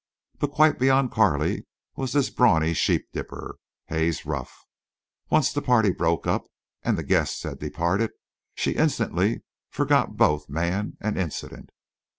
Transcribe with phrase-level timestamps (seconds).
[0.39, 4.65] But quite beyond Carley was this brawny sheep dipper, Haze Ruff.
[5.29, 6.45] Once the party broke up
[6.81, 8.09] and the guests had departed,
[8.55, 11.69] she instantly forgot both man and incident.